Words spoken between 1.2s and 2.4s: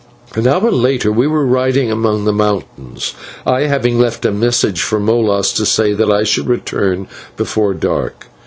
were riding among the